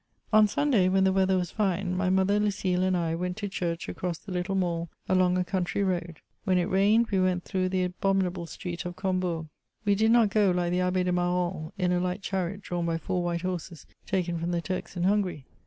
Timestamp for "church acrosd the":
3.47-4.31